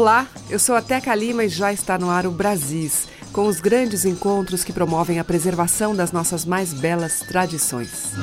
Olá, 0.00 0.26
eu 0.48 0.58
sou 0.58 0.74
a 0.74 0.80
Teca 0.80 1.14
Lima 1.14 1.44
e 1.44 1.48
já 1.50 1.74
está 1.74 1.98
no 1.98 2.08
ar 2.08 2.26
o 2.26 2.30
Brasis, 2.30 3.06
com 3.34 3.46
os 3.46 3.60
grandes 3.60 4.06
encontros 4.06 4.64
que 4.64 4.72
promovem 4.72 5.18
a 5.18 5.24
preservação 5.24 5.94
das 5.94 6.10
nossas 6.10 6.42
mais 6.46 6.72
belas 6.72 7.20
tradições. 7.20 8.14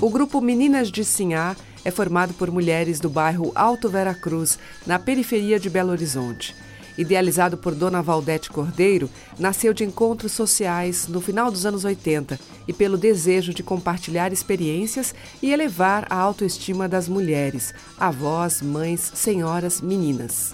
O 0.00 0.08
grupo 0.08 0.40
Meninas 0.40 0.90
de 0.90 1.04
Sinhá 1.04 1.54
é 1.84 1.90
formado 1.90 2.32
por 2.32 2.50
mulheres 2.50 2.98
do 2.98 3.10
bairro 3.10 3.52
Alto 3.54 3.90
Vera 3.90 4.14
Cruz, 4.14 4.58
na 4.86 4.98
periferia 4.98 5.60
de 5.60 5.68
Belo 5.68 5.90
Horizonte. 5.90 6.56
Idealizado 7.00 7.56
por 7.56 7.74
Dona 7.74 8.02
Valdete 8.02 8.50
Cordeiro, 8.50 9.08
nasceu 9.38 9.72
de 9.72 9.82
encontros 9.82 10.32
sociais 10.32 11.08
no 11.08 11.18
final 11.18 11.50
dos 11.50 11.64
anos 11.64 11.82
80 11.82 12.38
e 12.68 12.74
pelo 12.74 12.98
desejo 12.98 13.54
de 13.54 13.62
compartilhar 13.62 14.34
experiências 14.34 15.14
e 15.40 15.50
elevar 15.50 16.06
a 16.10 16.16
autoestima 16.16 16.86
das 16.86 17.08
mulheres, 17.08 17.72
avós, 17.98 18.60
mães, 18.60 19.12
senhoras, 19.14 19.80
meninas. 19.80 20.52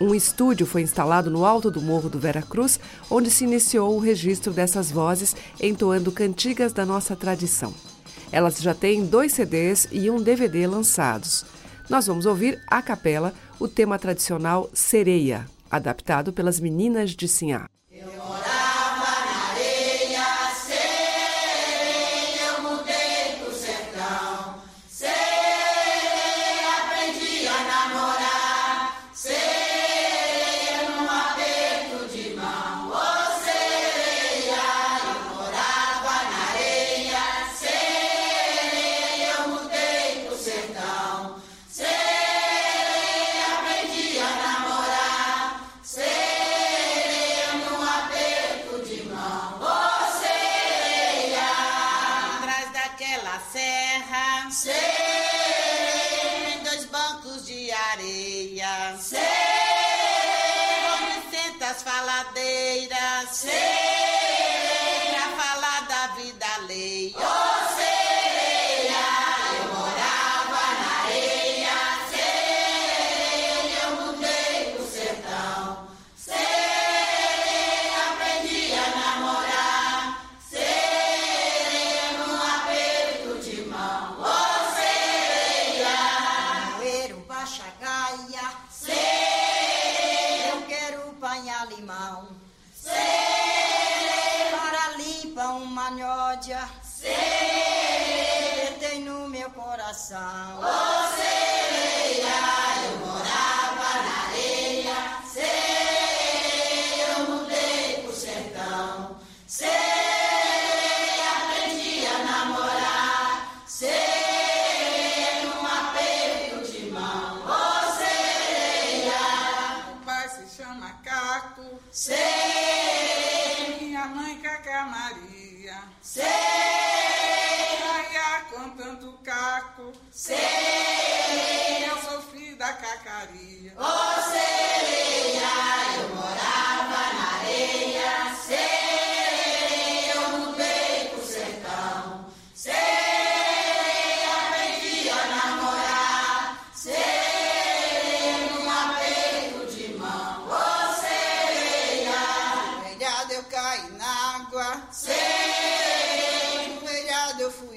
Um 0.00 0.12
estúdio 0.12 0.66
foi 0.66 0.82
instalado 0.82 1.30
no 1.30 1.44
alto 1.44 1.70
do 1.70 1.80
Morro 1.80 2.08
do 2.08 2.18
Vera 2.18 2.42
Cruz, 2.42 2.80
onde 3.08 3.30
se 3.30 3.44
iniciou 3.44 3.94
o 3.94 4.00
registro 4.00 4.52
dessas 4.52 4.90
vozes 4.90 5.36
entoando 5.60 6.10
cantigas 6.10 6.72
da 6.72 6.84
nossa 6.84 7.14
tradição. 7.14 7.72
Elas 8.32 8.60
já 8.60 8.74
têm 8.74 9.06
dois 9.06 9.32
CDs 9.32 9.86
e 9.92 10.10
um 10.10 10.20
DVD 10.20 10.66
lançados. 10.66 11.46
Nós 11.88 12.08
vamos 12.08 12.26
ouvir 12.26 12.60
a 12.66 12.82
capela 12.82 13.32
o 13.60 13.68
tema 13.68 13.96
tradicional 13.96 14.68
Sereia, 14.74 15.53
adaptado 15.76 16.32
pelas 16.32 16.60
meninas 16.60 17.14
de 17.14 17.28
Sinhá. 17.28 17.68
Serra. 54.54 55.03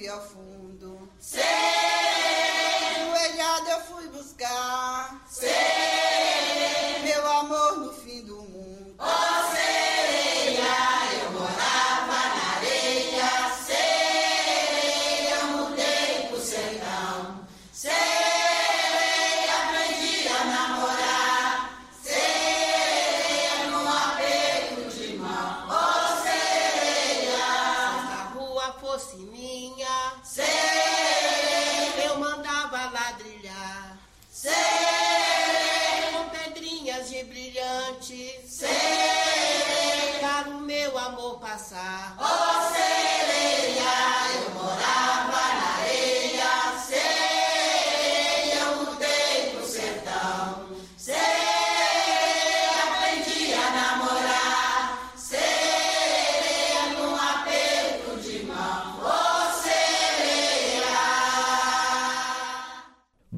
Joelhado 0.07 0.56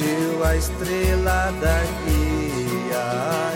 surgiu 0.00 0.44
a 0.44 0.56
estrela 0.56 1.52
da 1.60 1.80
guia. 2.04 3.49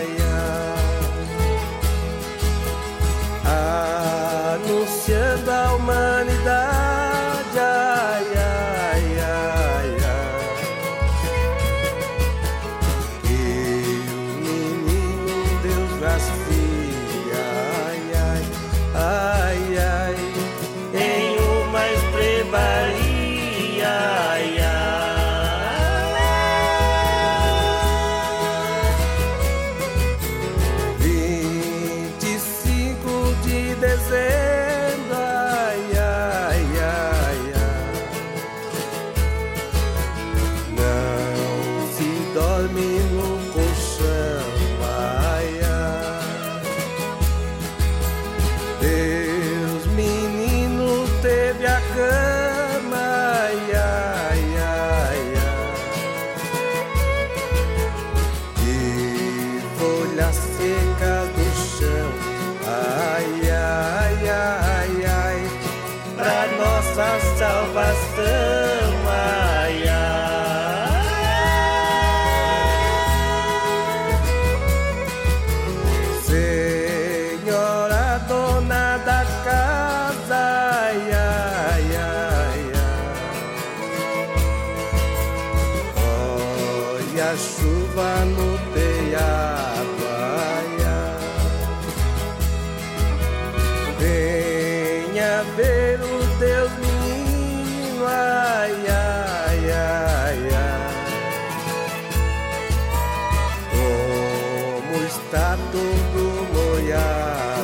Como 105.35 105.43
está 105.43 105.57
todo 105.69 106.47
molhado, 106.53 107.54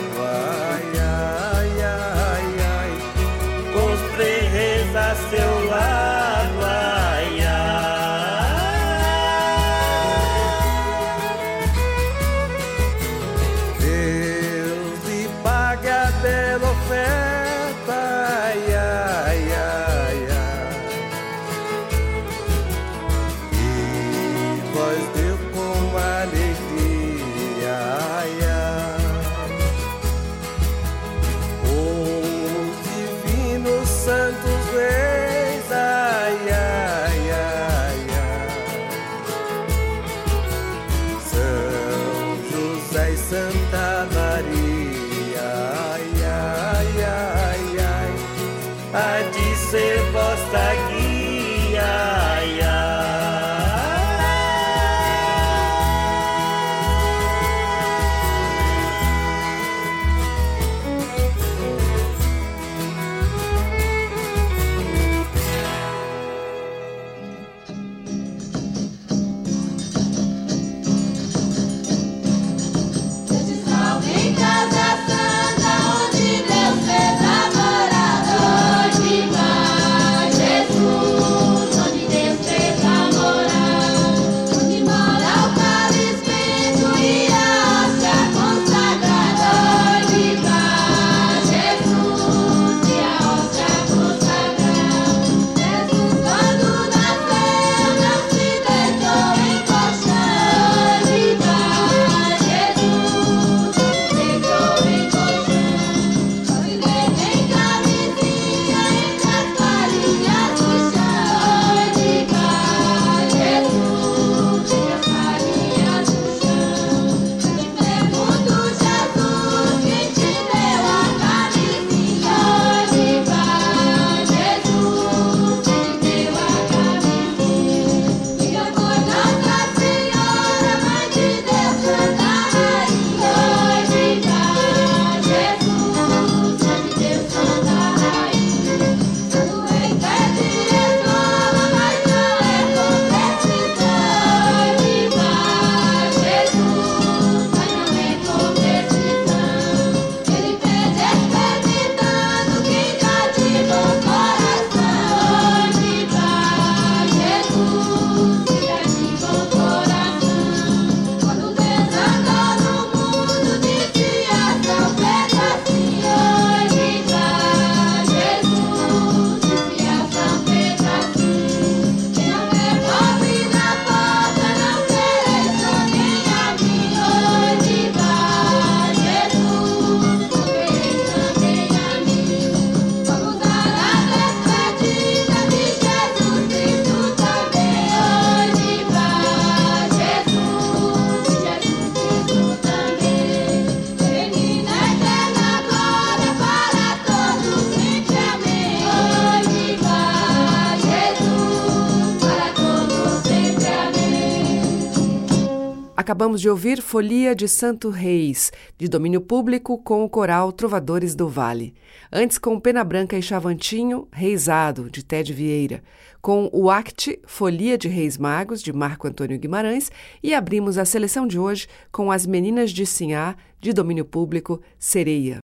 Acabamos 206.32 206.42
de 206.42 206.50
ouvir 206.50 206.82
Folia 206.82 207.36
de 207.36 207.46
Santo 207.46 207.90
Reis, 207.90 208.54
de 208.78 208.88
domínio 208.88 209.20
público, 209.20 209.78
com 209.78 210.06
o 210.06 210.10
coral 210.10 210.54
Trovadores 210.54 211.14
do 211.14 211.28
Vale. 211.28 211.74
Antes, 212.10 212.38
com 212.38 212.58
Pena 212.58 212.86
Branca 212.86 213.18
e 213.18 213.22
Chavantinho, 213.22 214.08
Reisado, 214.14 214.90
de 214.90 215.04
Ted 215.04 215.34
Vieira. 215.34 215.84
Com 216.22 216.50
o 216.54 216.70
Act, 216.70 217.20
Folia 217.26 217.78
de 217.78 217.90
Reis 217.90 218.18
Magos, 218.18 218.64
de 218.64 218.72
Marco 218.72 219.10
Antônio 219.10 219.38
Guimarães. 219.38 219.92
E 220.24 220.34
abrimos 220.34 220.78
a 220.78 220.86
seleção 220.86 221.28
de 221.28 221.38
hoje 221.38 221.68
com 221.92 222.10
As 222.10 222.26
Meninas 222.26 222.72
de 222.72 222.86
Sinhá, 222.86 223.36
de 223.60 223.74
domínio 223.74 224.06
público, 224.06 224.62
Sereia. 224.80 225.40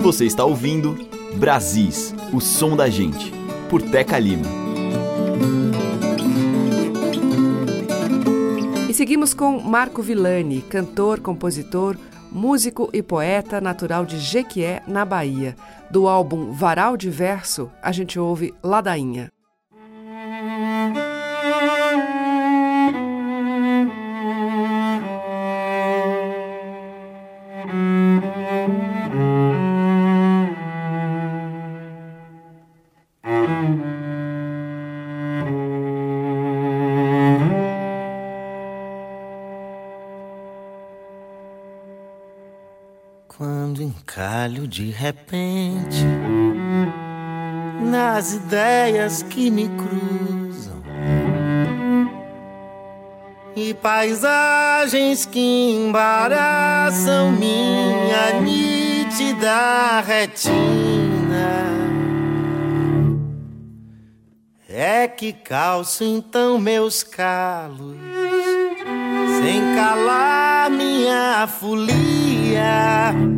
Você 0.00 0.26
está 0.26 0.44
ouvindo 0.44 0.96
Brasis, 1.34 2.14
o 2.32 2.40
som 2.40 2.76
da 2.76 2.88
gente, 2.88 3.32
por 3.68 3.82
Teca 3.82 4.16
Lima. 4.16 4.46
Seguimos 8.98 9.32
com 9.32 9.60
Marco 9.60 10.02
Villani, 10.02 10.60
cantor, 10.60 11.20
compositor, 11.20 11.96
músico 12.32 12.90
e 12.92 13.00
poeta 13.00 13.60
natural 13.60 14.04
de 14.04 14.18
Jequié, 14.18 14.82
na 14.88 15.04
Bahia. 15.04 15.54
Do 15.88 16.08
álbum 16.08 16.50
Varal 16.50 16.96
de 16.96 17.08
Verso, 17.08 17.70
a 17.80 17.92
gente 17.92 18.18
ouve 18.18 18.52
Ladainha. 18.60 19.30
De 44.48 44.90
repente 44.90 46.04
nas 47.90 48.34
ideias 48.34 49.22
que 49.22 49.50
me 49.50 49.68
cruzam 49.68 50.82
e 53.54 53.74
paisagens 53.74 55.26
que 55.26 55.40
embaraçam 55.40 57.32
minha 57.32 58.40
nítida 58.40 60.00
retina. 60.00 60.58
É 64.68 65.08
que 65.08 65.32
calço 65.32 66.04
então 66.04 66.58
meus 66.58 67.02
calos, 67.02 67.96
sem 69.42 69.74
calar 69.74 70.70
minha 70.70 71.48
folia 71.48 73.37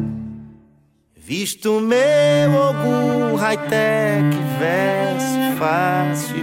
Visto 1.31 1.81
meu 1.81 2.61
algum 2.61 3.37
high-tech, 3.37 4.37
verso 4.59 5.57
fácil 5.61 6.39
e 6.39 6.43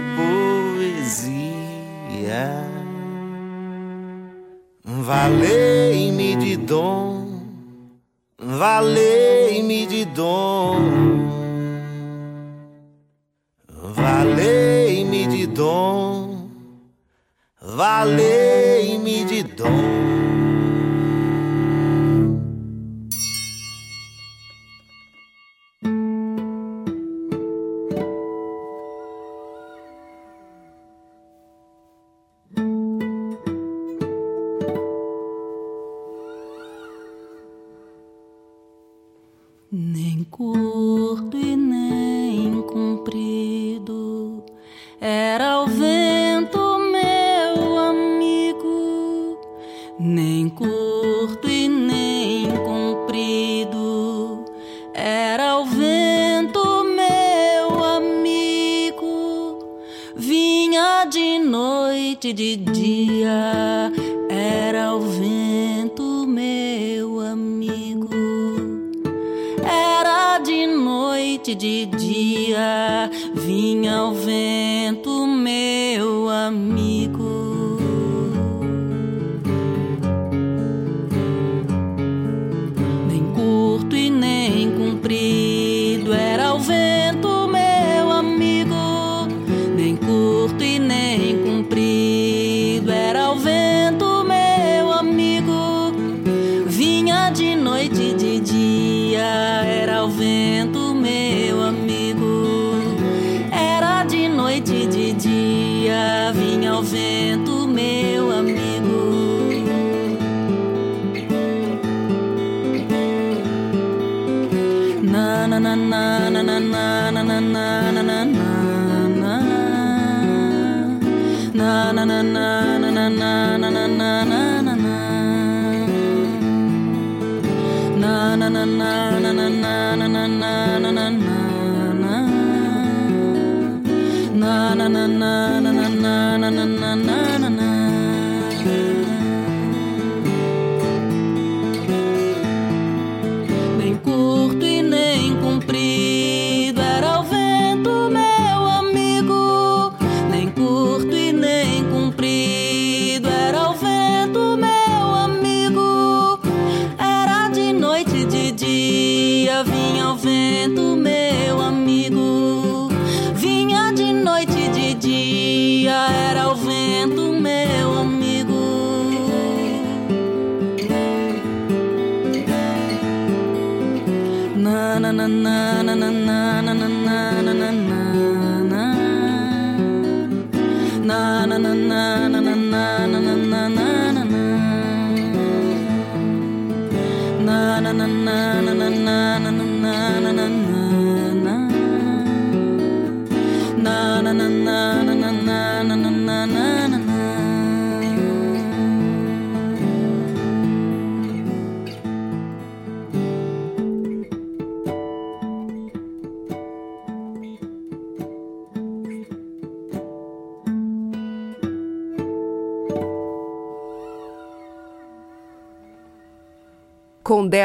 poesia. 0.96 2.64
Valei-me 4.82 6.36
de 6.36 6.56
dom, 6.56 7.42
valei-me 8.38 9.86
de 9.86 10.06
dom, 10.06 10.78
valei-me 13.68 15.26
de 15.26 15.46
dom, 15.48 16.48
valei-me 17.60 19.26
de 19.26 19.42
dom. 19.42 20.27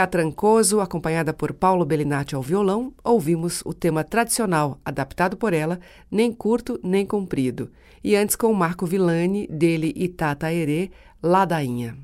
Dea 0.04 0.08
Trancoso, 0.08 0.82
acompanhada 0.82 1.34
por 1.34 1.54
Paulo 1.54 1.86
Bellinati 1.86 2.36
ao 2.36 2.42
violão, 2.42 2.94
ouvimos 3.04 3.62
o 3.66 3.74
tema 3.74 4.04
tradicional, 4.04 4.78
adaptado 4.84 5.38
por 5.38 5.54
ela, 5.54 5.80
Nem 6.12 6.32
Curto 6.34 6.80
Nem 6.84 7.06
Comprido. 7.06 7.72
E 8.04 8.16
antes 8.16 8.36
com 8.36 8.54
Marco 8.54 8.86
Villani, 8.86 9.48
dele 9.48 9.94
Itata 9.96 10.52
Herê, 10.52 10.92
Ladainha. 11.22 11.98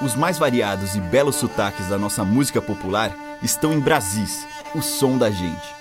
Os 0.00 0.14
mais 0.14 0.38
variados 0.38 0.94
e 0.94 1.00
belos 1.00 1.34
sotaques 1.34 1.88
da 1.88 1.98
nossa 1.98 2.24
música 2.24 2.62
popular 2.62 3.12
estão 3.42 3.72
em 3.72 3.80
Brasis, 3.80 4.46
o 4.76 4.80
som 4.80 5.18
da 5.18 5.28
gente. 5.28 5.74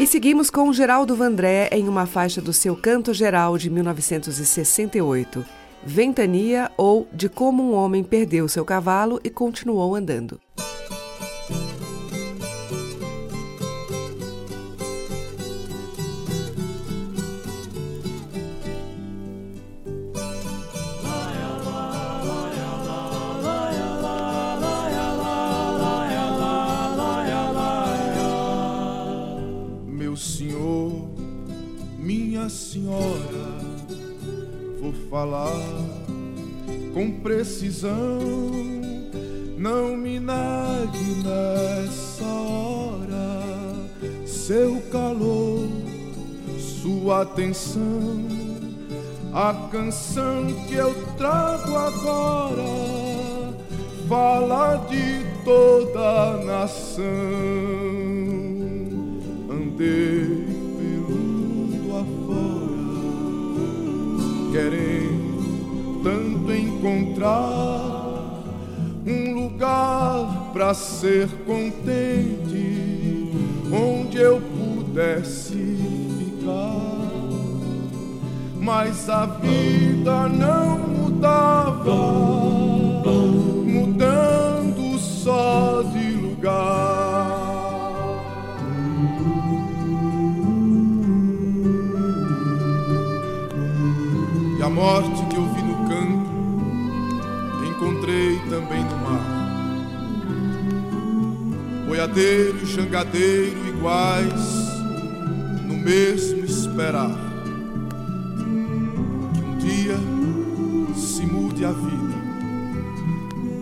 E 0.00 0.06
seguimos 0.06 0.48
com 0.48 0.72
Geraldo 0.72 1.14
Vandré 1.14 1.68
em 1.70 1.86
uma 1.86 2.06
faixa 2.06 2.40
do 2.40 2.54
seu 2.54 2.74
Canto 2.74 3.12
Geral 3.12 3.58
de 3.58 3.68
1968, 3.68 5.44
Ventania 5.84 6.70
ou 6.74 7.06
De 7.12 7.28
Como 7.28 7.62
um 7.62 7.74
Homem 7.74 8.02
Perdeu 8.02 8.48
Seu 8.48 8.64
Cavalo 8.64 9.20
e 9.22 9.28
Continuou 9.28 9.94
Andando. 9.94 10.40
Canção 49.70 50.46
que 50.66 50.74
eu 50.74 50.92
trago 51.16 51.76
agora 51.76 52.64
fala 54.08 54.84
de 54.90 55.24
toda 55.44 56.00
a 56.00 56.36
nação. 56.44 57.04
Andei 59.48 60.44
pelo 60.76 61.16
mundo 61.16 61.96
afora, 62.02 62.90
querendo 64.50 66.02
tanto 66.02 66.52
encontrar 66.52 68.00
um 69.06 69.44
lugar 69.44 70.50
para 70.52 70.74
ser 70.74 71.28
contente, 71.46 72.09
Mas 78.60 79.08
a 79.08 79.24
vida 79.24 80.28
não 80.28 80.78
mudava, 80.78 81.96
mudando 83.64 84.98
só 84.98 85.82
de 85.82 86.10
lugar. 86.12 87.40
E 94.58 94.62
a 94.62 94.68
morte 94.68 95.24
que 95.30 95.36
eu 95.36 95.46
vi 95.54 95.62
no 95.62 95.88
canto, 95.88 96.30
encontrei 97.66 98.38
também 98.50 98.84
no 98.84 98.96
mar. 98.98 99.40
Boiadeiro 101.88 102.58
e 102.62 102.66
jangadeiro 102.66 103.68
iguais, 103.68 104.68
no 105.66 105.78
mesmo 105.78 106.44
esperar. 106.44 107.29
Mude 111.60 111.64
a 111.64 111.72
vida, 111.72 112.14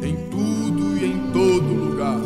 em 0.06 0.16
tudo 0.30 0.96
e 0.96 1.04
em 1.04 1.32
todo 1.32 1.74
lugar. 1.74 2.18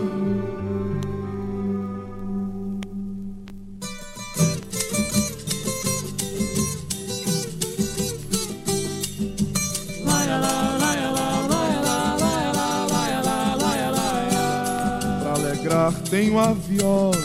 Pra 15.23 15.33
alegrar 15.35 15.93
tenho 16.11 16.39
a 16.39 16.53
viola, 16.53 17.17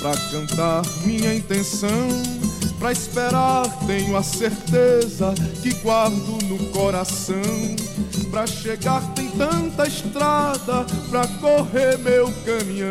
pra 0.00 0.12
cantar 0.30 0.82
minha 1.04 1.34
intenção, 1.34 2.08
pra 2.90 2.92
esperar 2.92 3.66
tenho 3.86 4.16
a 4.16 4.22
certeza 4.22 5.32
que 5.62 5.72
guardo 5.74 6.38
no 6.46 6.58
coração. 6.70 7.36
Pra 8.30 8.46
chegar 8.46 9.02
tem 9.14 9.28
tanta 9.30 9.86
estrada, 9.86 10.84
pra 11.08 11.26
correr 11.40 11.98
meu 11.98 12.32
caminhão. 12.44 12.90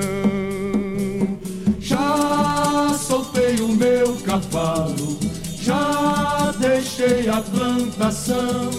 Já 1.80 2.98
soltei 2.98 3.56
o 3.62 3.70
meu 3.70 4.16
cavalo, 4.26 5.18
já 5.62 6.54
deixei 6.58 7.28
a 7.30 7.42
plantação. 7.42 8.70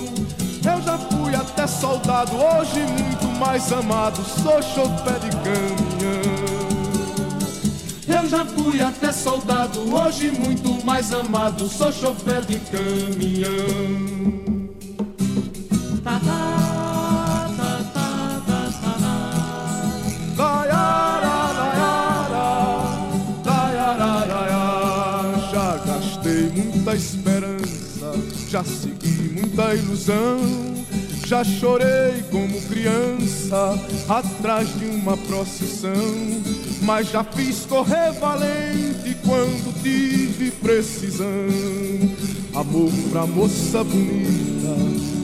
Eu 0.65 0.83
já 0.83 0.99
fui 0.99 1.35
até 1.35 1.67
soldado, 1.67 2.33
hoje 2.37 2.81
muito 2.81 3.27
mais 3.39 3.71
amado, 3.73 4.23
sou 4.25 4.63
chofé 4.63 5.19
de 5.19 5.31
caminhão. 5.37 6.60
Eu 8.23 8.29
já 8.29 8.45
fui 8.45 8.83
até 8.83 9.11
soldado, 9.13 9.81
hoje 9.95 10.31
muito 10.31 10.85
mais 10.85 11.11
amado, 11.11 11.67
sou 11.71 11.91
chofé 11.91 12.43
de 12.43 12.59
caminhão. 12.59 13.49
Já 25.51 25.77
gastei 25.87 26.51
muita 26.51 26.95
esperança, 26.95 28.13
já 28.51 28.63
segui 28.63 29.31
muita 29.35 29.75
ilusão. 29.75 30.71
Já 31.31 31.45
chorei 31.45 32.25
como 32.29 32.61
criança 32.63 33.79
atrás 34.09 34.69
de 34.81 34.85
uma 34.87 35.17
procissão, 35.17 35.95
mas 36.83 37.11
já 37.11 37.23
fiz 37.23 37.67
correr 37.67 38.13
valente 38.13 39.17
quando 39.25 39.83
tive 39.83 40.51
precisão. 40.51 41.27
Amor 42.55 42.91
pra 43.11 43.27
moça 43.27 43.85
bonita, 43.85 44.77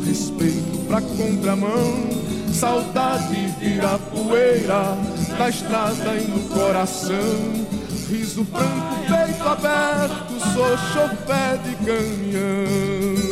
respeito 0.07 0.85
pra 0.87 1.01
contramão, 1.01 2.09
saudade 2.53 3.55
vira 3.59 3.99
poeira 3.99 4.97
na 5.39 5.49
estrada 5.49 6.15
e 6.17 6.27
no 6.29 6.41
coração. 6.49 7.67
Riso 8.09 8.45
franco, 8.45 8.97
peito 9.09 9.49
aberto, 9.49 10.33
sou 10.55 10.79
chofé 10.93 11.59
de 11.65 11.75
caminhão. 11.85 13.26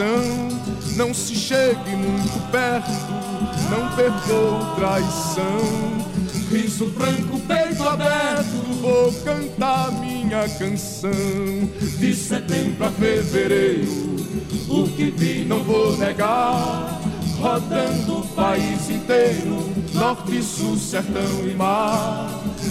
Coração, 0.00 0.48
não 0.96 1.12
se 1.12 1.34
chegue 1.34 1.90
muito 1.90 2.50
perto, 2.50 2.90
não 3.70 3.94
perdoe 3.94 4.74
traição. 4.76 5.60
Riso 6.50 6.90
franco, 6.92 7.38
peito 7.40 7.82
aberto, 7.86 8.80
vou 8.80 9.12
cantar 9.24 9.92
minha 9.92 10.48
canção. 10.48 11.10
De 11.98 12.14
setembro 12.14 12.86
a 12.86 12.90
fevereiro, 12.90 14.16
o 14.68 14.88
que 14.88 15.10
vi 15.10 15.44
não 15.44 15.62
vou 15.62 15.96
negar. 15.96 16.98
Rodando 17.38 18.18
o 18.18 18.28
país 18.28 18.90
inteiro, 18.90 19.70
norte, 19.94 20.42
sul, 20.42 20.76
sertão 20.76 21.48
e 21.48 21.54
mar. 21.54 22.28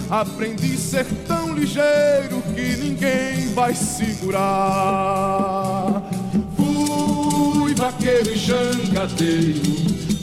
Aprendi 0.10 0.78
ser 0.78 1.06
tão 1.28 1.54
ligeiro 1.56 2.44
que 2.54 2.76
ninguém 2.78 3.52
vai 3.54 3.74
segurar. 3.74 5.10
Fui 7.80 7.86
vaqueiro 7.86 8.30
e 8.30 8.36
jangadeiro, 8.36 9.62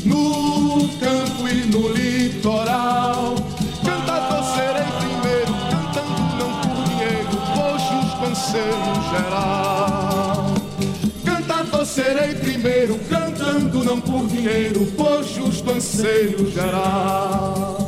no 0.04 0.90
campo 1.00 1.48
e 1.48 1.64
no 1.64 1.88
litoral. 1.88 3.34
Cantador 3.82 4.44
serei 4.54 4.84
primeiro, 4.98 5.54
cantando 5.70 6.36
não 6.36 6.52
por 6.60 6.84
dinheiro, 6.84 7.30
hoje 7.56 7.94
os 8.04 8.12
cansei 8.20 8.60
no 8.60 8.94
geral. 9.10 9.56
Cheguei 12.26 12.34
primeiro 12.34 12.98
cantando 13.08 13.82
não 13.82 14.00
por 14.00 14.26
dinheiro, 14.26 14.84
por 14.92 15.24
justo 15.24 15.70
anseio 15.70 16.50
geral. 16.50 17.85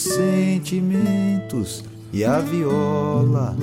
Sentimentos 0.00 1.84
e 2.12 2.24
a 2.24 2.40
viola 2.40 3.54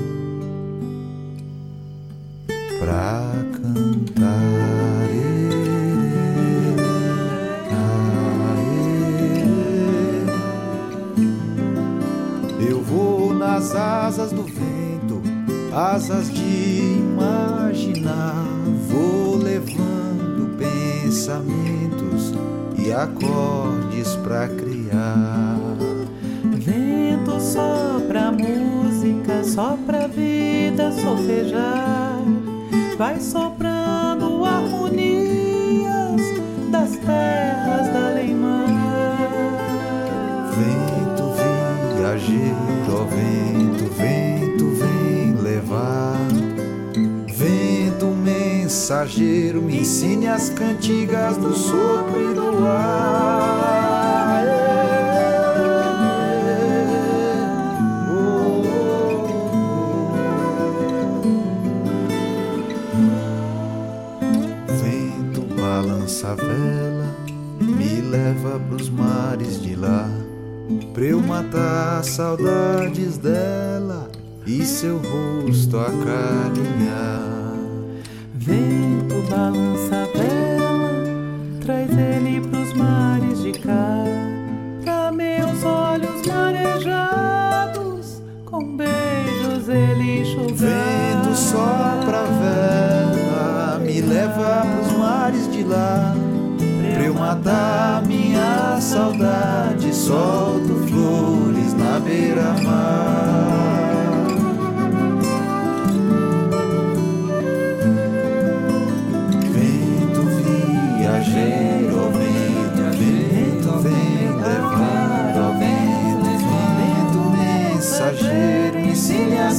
ensine 50.08 50.28
as 50.28 50.50
cantigas 50.50 51.36
do 51.38 51.54
sopro 51.54 52.32
e 52.32 52.34
do 52.34 52.66
ar. 52.66 54.46
Vento 64.82 65.42
balança 65.56 66.30
a 66.30 66.36
vela, 66.36 67.16
me 67.60 68.02
leva 68.02 68.60
pros 68.70 68.90
mares 68.90 69.62
de 69.62 69.76
lá, 69.76 70.10
pra 70.94 71.04
eu 71.04 71.20
matar 71.20 72.04
saudades 72.04 73.18
dela 73.18 74.10
e 74.46 74.66
seu 74.66 74.98
rosto 75.00 75.78
acarinhar. 75.78 77.28
Vento 79.08 79.24
balança 79.30 79.96
a 79.96 80.06
vela, 80.18 80.92
traz 81.62 81.90
ele 81.98 82.42
pros 82.42 82.74
mares 82.74 83.42
de 83.42 83.54
cá, 83.54 84.04
pra 84.84 85.12
meus 85.14 85.64
olhos 85.64 86.28
marejados, 86.28 88.22
com 88.44 88.76
beijos 88.76 89.70
ele 89.70 90.22
enxugar. 90.22 90.56
Vento 90.56 91.36
sopra 91.36 92.20
a 92.20 92.26
vela, 92.42 93.80
me 93.80 94.02
leva 94.02 94.66
pros 94.76 94.92
mares 94.98 95.50
de 95.54 95.64
lá, 95.64 96.14
pra 96.94 97.04
eu 97.04 97.14
matar 97.14 98.04
minha 98.06 98.78
saudade, 98.82 99.96
solto 99.96 100.86
flores 100.90 101.74
na 101.74 101.98
beira-mar. 102.02 103.57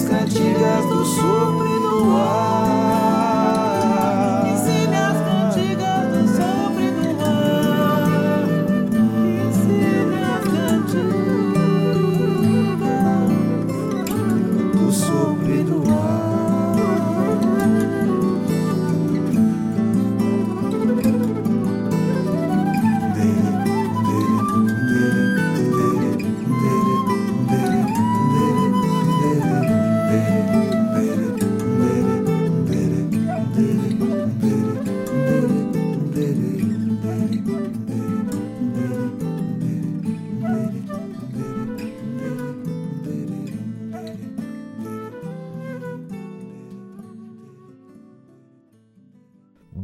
Cantigas 0.02 0.84
do 0.86 0.97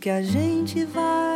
Que 0.00 0.08
a 0.08 0.22
gente 0.22 0.82
vai 0.86 1.29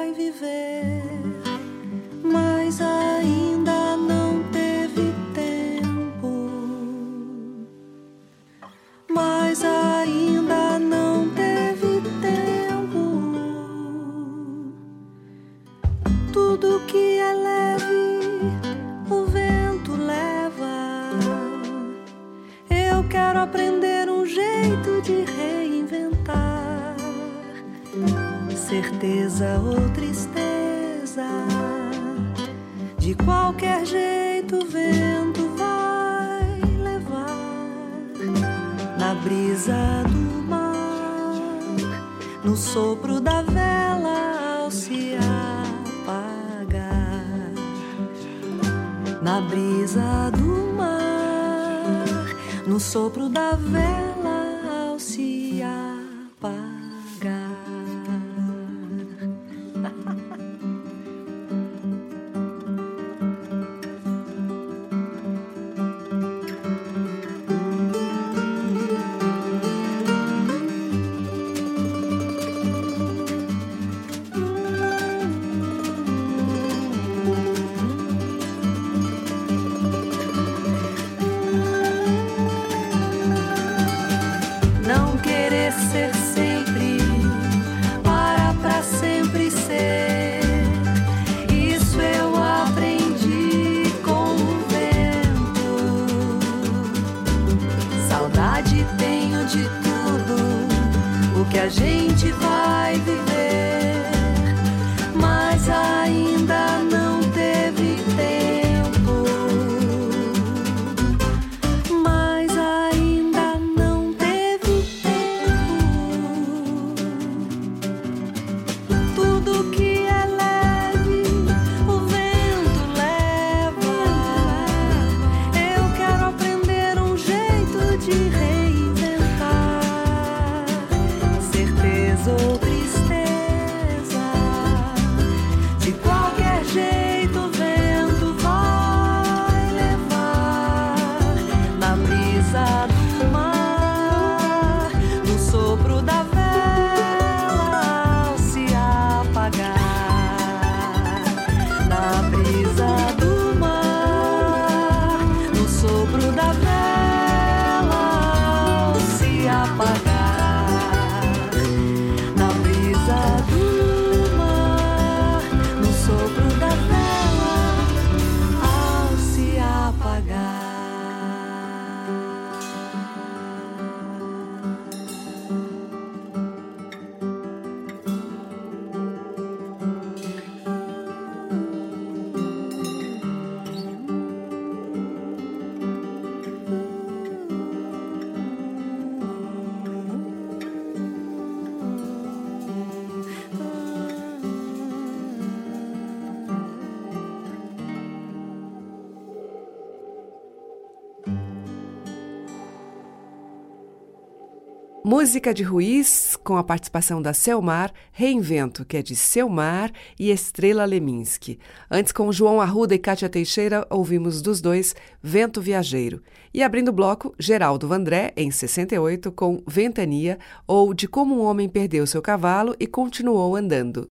Música 205.06 205.52
de 205.52 205.62
Ruiz, 205.62 206.34
com 206.42 206.56
a 206.56 206.64
participação 206.64 207.20
da 207.20 207.34
Selmar, 207.34 207.92
Reinvento, 208.10 208.86
que 208.86 208.96
é 208.96 209.02
de 209.02 209.14
Selmar 209.14 209.92
e 210.18 210.30
Estrela 210.30 210.86
Leminski. 210.86 211.58
Antes, 211.90 212.10
com 212.10 212.32
João 212.32 212.58
Arruda 212.58 212.94
e 212.94 212.98
Kátia 212.98 213.28
Teixeira, 213.28 213.86
ouvimos 213.90 214.40
dos 214.40 214.62
dois 214.62 214.96
Vento 215.22 215.60
Viajeiro. 215.60 216.22
E 216.54 216.62
abrindo 216.62 216.88
o 216.88 216.92
bloco, 216.92 217.34
Geraldo 217.38 217.86
Vandré, 217.86 218.32
em 218.34 218.50
68, 218.50 219.30
com 219.30 219.62
Ventania, 219.66 220.38
ou 220.66 220.94
De 220.94 221.06
Como 221.06 221.38
um 221.38 221.44
Homem 221.44 221.68
Perdeu 221.68 222.06
Seu 222.06 222.22
Cavalo 222.22 222.74
e 222.80 222.86
Continuou 222.86 223.56
Andando. 223.56 224.06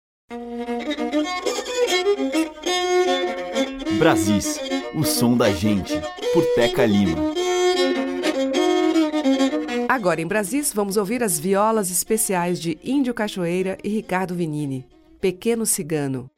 Brasis, 3.99 4.61
o 4.95 5.05
som 5.05 5.39
da 5.39 5.51
gente, 5.51 5.95
por 6.35 6.45
Teca 6.55 6.85
Lima. 6.85 7.42
Agora 9.93 10.23
em 10.23 10.27
Brasis, 10.27 10.73
vamos 10.73 10.97
ouvir 10.97 11.23
as 11.23 11.39
violas 11.39 11.91
especiais 11.91 12.59
de 12.59 12.79
Índio 12.83 13.13
Cachoeira 13.13 13.77
e 13.85 13.91
Ricardo 13.91 14.35
Vinini. 14.35 14.87
Pequeno 15.21 15.67
Cigano. 15.67 16.31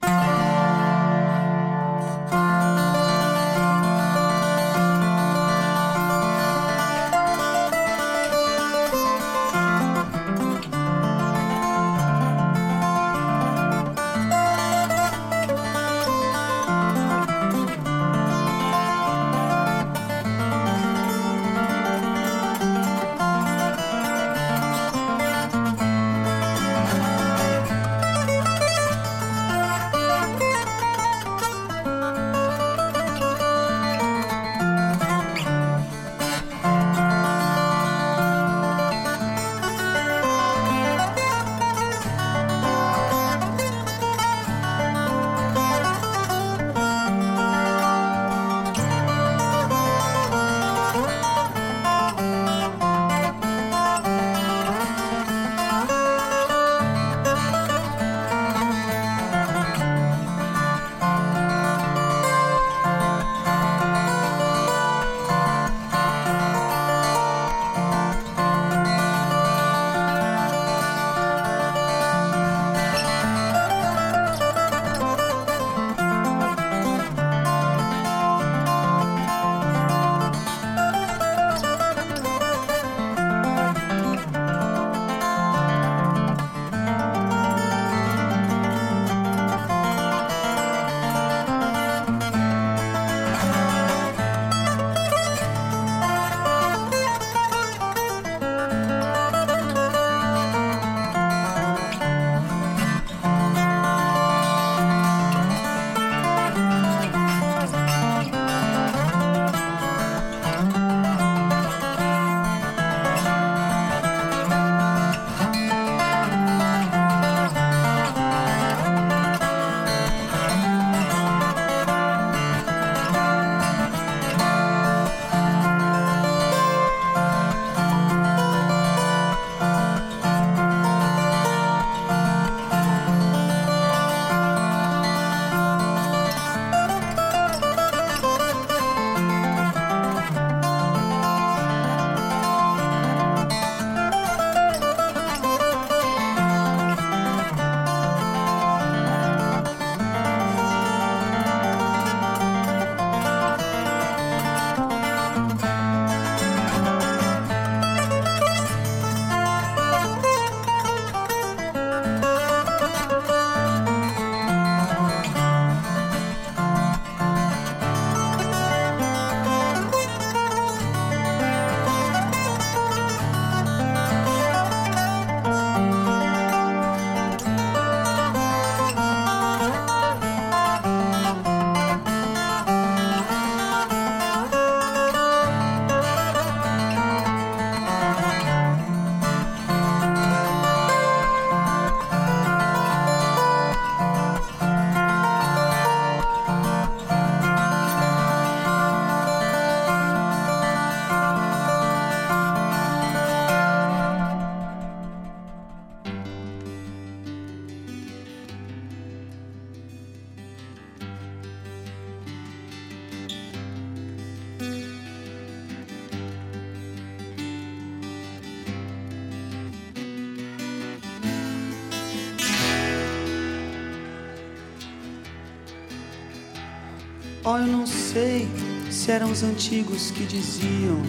Oh, 227.46 227.58
eu 227.58 227.66
não 227.66 227.86
sei 227.86 228.48
se 228.90 229.10
eram 229.10 229.30
os 229.30 229.42
antigos 229.42 230.10
que 230.10 230.24
diziam. 230.24 231.02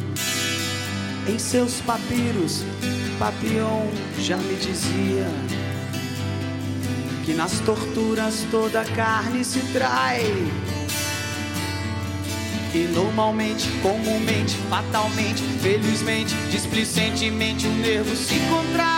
Em 1.29 1.39
seus 1.39 1.79
papiros, 1.79 2.61
Papillon 3.17 3.87
já 4.19 4.35
me 4.35 4.55
dizia 4.55 5.25
que 7.23 7.33
nas 7.33 7.61
torturas 7.61 8.45
toda 8.51 8.83
carne 8.83 9.45
se 9.45 9.61
trai. 9.71 10.25
E 12.73 12.79
normalmente, 12.93 13.69
comumente, 13.81 14.57
fatalmente, 14.69 15.41
felizmente, 15.61 16.35
displicentemente, 16.51 17.65
o 17.65 17.71
nervo 17.75 18.13
se 18.13 18.35
contrai. 18.49 18.94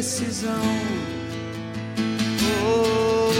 Com 0.00 0.06
precisão. 0.06 0.62
Oh. 2.64 3.30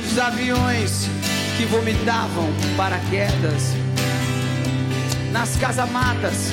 Os 0.00 0.18
aviões 0.18 1.08
que 1.58 1.66
vomitavam 1.66 2.48
paraquedas 2.74 3.74
nas 5.30 5.56
casamatas, 5.56 6.50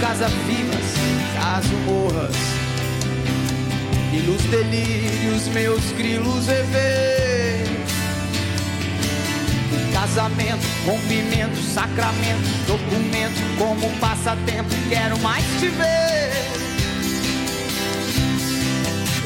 casa-vivas, 0.00 0.84
caso-morras. 1.34 2.36
E 4.12 4.18
nos 4.18 4.42
delírios 4.44 5.48
meus 5.48 5.82
grilos 5.96 6.46
rever. 6.46 7.33
Casamento, 10.04 10.66
rompimento, 10.84 11.56
sacramento, 11.56 12.46
documento, 12.66 13.40
como 13.56 13.88
passatempo, 13.98 14.68
quero 14.90 15.18
mais 15.20 15.42
te 15.58 15.68
ver. 15.68 16.30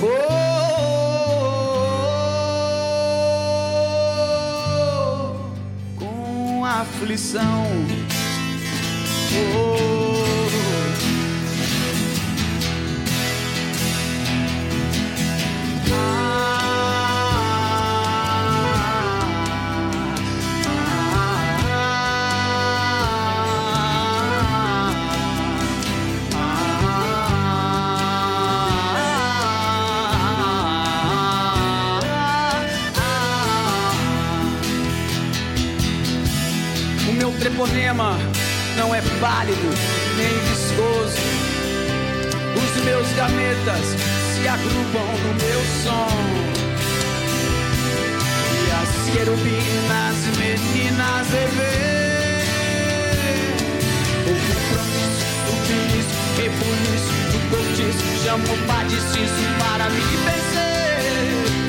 Oh, 0.01 0.15
com 5.97 6.65
aflição. 6.65 7.67
O 9.35 9.98
treponema 37.69 38.17
não 38.77 38.95
é 38.95 39.03
pálido 39.21 39.69
nem 40.17 40.39
viscoso. 40.51 41.19
Os 42.57 42.85
meus 42.85 43.09
gametas 43.13 43.85
se 44.35 44.49
agrupam 44.49 45.09
no 45.25 45.35
meu 45.35 45.61
som. 45.83 46.09
E 48.65 48.71
as 48.71 48.91
querubinas 49.13 50.17
meninas 50.39 51.29
revê. 51.31 51.89
O 54.25 54.35
compromisso, 54.49 55.27
o 55.49 55.55
belisco, 55.67 56.19
rebuliço, 56.37 57.13
do 57.33 57.39
cortiço, 57.51 58.07
chamo 58.25 58.45
o 58.45 58.67
padiciço 58.67 59.43
para 59.59 59.91
me 59.91 60.01
vencer. 60.01 61.68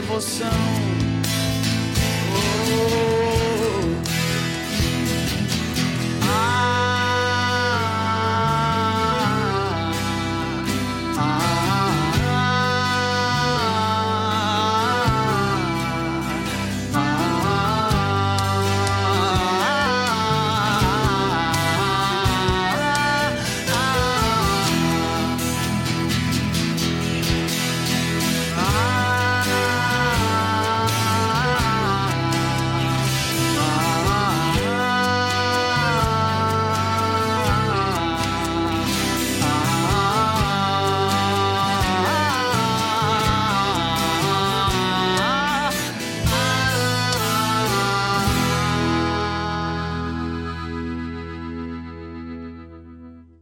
Devoção. 0.00 0.48
Oh, 2.32 3.19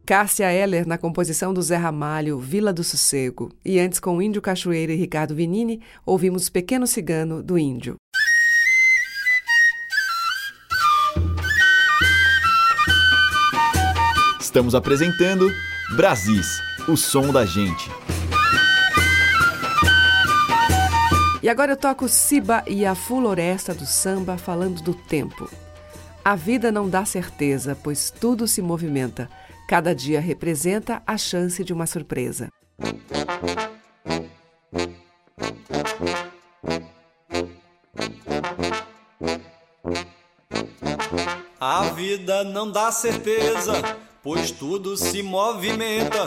Cássia 0.09 0.51
Eller 0.51 0.87
na 0.87 0.97
composição 0.97 1.53
do 1.53 1.61
Zé 1.61 1.75
Ramalho, 1.75 2.39
Vila 2.39 2.73
do 2.73 2.83
Sossego. 2.83 3.51
E 3.63 3.79
antes, 3.79 3.99
com 3.99 4.19
Índio 4.19 4.41
Cachoeira 4.41 4.91
e 4.91 4.95
Ricardo 4.95 5.35
Vinini, 5.35 5.83
ouvimos 6.03 6.49
Pequeno 6.49 6.87
Cigano, 6.87 7.43
do 7.43 7.59
Índio. 7.59 7.95
Estamos 14.39 14.73
apresentando 14.73 15.47
Brasis, 15.95 16.59
o 16.87 16.97
som 16.97 17.31
da 17.31 17.45
gente. 17.45 17.87
E 21.43 21.47
agora 21.47 21.73
eu 21.73 21.77
toco 21.77 22.09
Siba 22.09 22.63
e 22.65 22.83
a 22.83 22.95
Floresta 22.95 23.75
do 23.75 23.85
Samba 23.85 24.39
falando 24.39 24.81
do 24.81 24.95
tempo. 24.95 25.47
A 26.25 26.35
vida 26.35 26.71
não 26.71 26.89
dá 26.89 27.05
certeza, 27.05 27.77
pois 27.83 28.09
tudo 28.09 28.47
se 28.47 28.59
movimenta. 28.59 29.29
Cada 29.69 29.93
dia 29.93 30.19
representa 30.19 30.99
a 31.05 31.15
chance 31.15 31.63
de 31.63 31.71
uma 31.71 31.85
surpresa. 31.85 32.49
A 41.59 41.83
vida 41.93 42.43
não 42.45 42.71
dá 42.71 42.91
certeza, 42.91 43.73
pois 44.23 44.49
tudo 44.49 44.97
se 44.97 45.21
movimenta. 45.21 46.25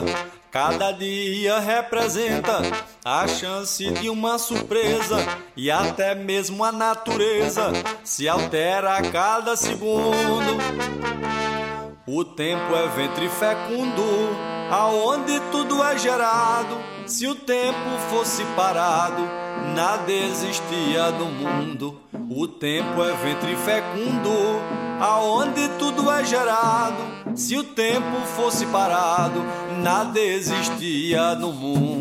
Cada 0.49 0.93
dia 0.93 1.59
representa 1.59 2.61
a 3.03 3.27
chance 3.27 3.91
de 3.91 4.09
uma 4.09 4.39
surpresa 4.39 5.17
e 5.57 5.69
até 5.69 6.15
mesmo 6.15 6.63
a 6.63 6.71
natureza 6.71 7.73
se 8.05 8.25
altera 8.29 8.95
a 8.95 9.01
cada 9.11 9.57
segundo. 9.57 11.12
O 12.05 12.25
tempo 12.25 12.75
é 12.75 12.85
ventre 12.89 13.29
fecundo, 13.29 14.03
aonde 14.69 15.39
tudo 15.53 15.81
é 15.81 15.97
gerado. 15.97 16.75
Se 17.05 17.25
o 17.27 17.33
tempo 17.33 17.77
fosse 18.09 18.43
parado, 18.57 19.21
nada 19.73 20.11
existia 20.11 21.13
do 21.13 21.23
mundo. 21.23 21.97
O 22.29 22.45
tempo 22.45 23.01
é 23.01 23.13
ventre 23.13 23.55
fecundo, 23.55 24.29
aonde 24.99 25.65
tudo 25.79 26.11
é 26.11 26.25
gerado. 26.25 27.37
Se 27.37 27.55
o 27.55 27.63
tempo 27.63 28.19
fosse 28.35 28.65
parado, 28.65 29.41
nada 29.81 30.19
existia 30.19 31.35
no 31.35 31.53
mundo. 31.53 31.92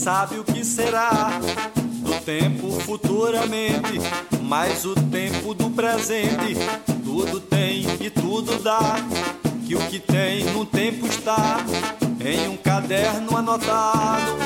Sabe 0.00 0.38
o 0.38 0.44
que 0.44 0.64
será 0.64 1.28
do 1.76 2.24
tempo 2.24 2.70
futuramente, 2.80 4.00
mas 4.42 4.86
o 4.86 4.94
tempo 4.94 5.52
do 5.52 5.68
presente, 5.68 6.56
tudo 7.04 7.38
tem 7.38 7.84
e 8.00 8.08
tudo 8.08 8.56
dá. 8.62 8.96
Que 9.66 9.74
o 9.74 9.78
que 9.88 9.98
tem 9.98 10.44
no 10.54 10.64
tempo 10.64 11.06
está 11.06 11.58
em 12.18 12.48
um 12.48 12.56
caderno 12.56 13.36
anotado. 13.36 14.38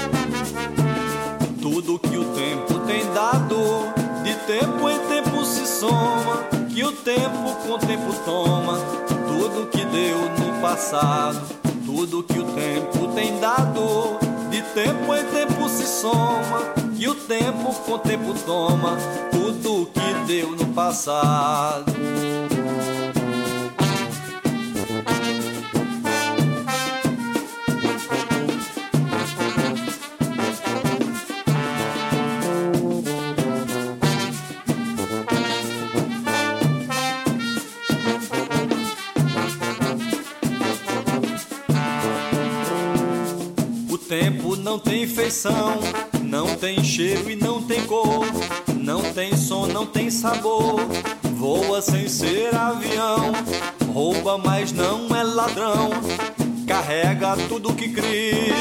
Tudo 1.62 2.00
que 2.00 2.16
o 2.18 2.24
tempo 2.34 2.80
tem 2.80 3.04
dado, 3.12 3.94
de 4.24 4.34
tempo 4.46 4.90
em 4.90 4.98
tempo 5.06 5.44
se 5.44 5.64
soma. 5.68 6.42
Que 6.74 6.82
o 6.82 6.90
tempo 6.90 7.54
com 7.64 7.74
o 7.74 7.78
tempo 7.78 8.12
toma, 8.24 8.80
tudo 9.06 9.68
que 9.70 9.84
deu 9.84 10.18
no 10.18 10.60
passado. 10.60 11.40
Tudo 11.86 12.24
que 12.24 12.40
o 12.40 12.44
tempo 12.44 13.06
tem 13.14 13.38
dado, 13.38 14.18
tempo 14.74 15.14
em 15.14 15.24
tempo 15.26 15.68
se 15.68 15.86
soma. 15.86 16.74
Que 16.96 17.08
o 17.08 17.14
tempo 17.14 17.72
com 17.72 17.92
o 17.92 17.98
tempo 17.98 18.34
toma, 18.44 18.96
tudo 19.30 19.86
que 19.86 20.26
deu 20.26 20.50
no 20.50 20.66
passado. 20.74 21.92
Tempo 45.04 45.08
não 45.08 45.08
tem 45.08 45.08
feição, 45.08 45.80
não 46.22 46.56
tem 46.56 46.82
cheiro 46.82 47.30
e 47.30 47.36
não 47.36 47.62
tem 47.62 47.82
cor, 47.84 48.24
não 48.76 49.02
tem 49.12 49.36
som, 49.36 49.66
não 49.66 49.84
tem 49.84 50.10
sabor. 50.10 50.80
Voa 51.36 51.82
sem 51.82 52.08
ser 52.08 52.54
avião, 52.54 53.32
rouba, 53.92 54.38
mas 54.38 54.72
não 54.72 55.14
é 55.14 55.22
ladrão. 55.22 55.90
Carrega 56.66 57.36
tudo 57.48 57.74
que 57.74 57.88
cria. 57.90 58.54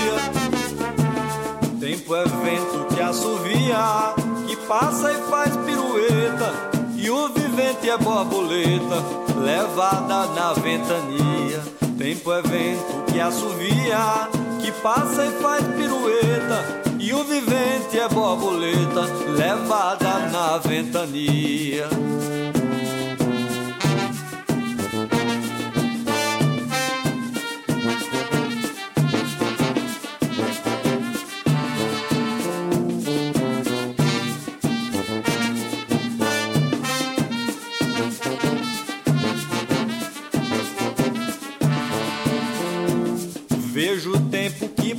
Tempo 1.79 2.15
é 2.15 2.23
vento 2.23 2.93
que 2.93 3.01
assovia, 3.01 4.13
que 4.47 4.55
passa 4.67 5.11
e 5.11 5.15
faz 5.29 5.55
pirueta. 5.57 6.51
E 6.97 7.09
o 7.09 7.29
vivente 7.29 7.89
é 7.89 7.97
borboleta, 7.97 9.03
levada 9.37 10.25
na 10.27 10.53
ventania. 10.53 11.61
Tempo 11.97 12.31
é 12.31 12.41
vento 12.41 13.11
que 13.11 13.19
assovia, 13.19 14.29
que 14.63 14.71
passa 14.71 15.25
e 15.25 15.31
faz 15.41 15.61
pirueta. 15.75 16.83
E 16.97 17.13
o 17.13 17.21
vivente 17.25 17.99
é 17.99 18.07
borboleta, 18.07 19.01
levada 19.35 20.19
na 20.31 20.57
ventania. 20.57 21.89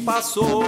Passou, 0.04 0.62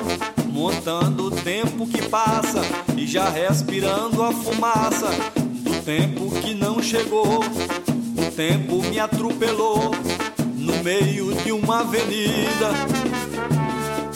montando 0.47 1.26
o 1.26 1.30
tempo 1.30 1.87
que 1.87 2.09
passa 2.09 2.62
e 2.97 3.07
já 3.07 3.28
respirando 3.28 4.22
a 4.22 4.32
fumaça 4.32 5.09
do 5.37 5.82
tempo 5.82 6.30
que 6.41 6.55
não 6.55 6.82
chegou. 6.82 7.41
O 7.41 8.30
tempo 8.34 8.82
me 8.82 8.99
atropelou 8.99 9.91
no 10.57 10.82
meio 10.82 11.34
de 11.34 11.53
uma 11.53 11.80
avenida. 11.80 12.70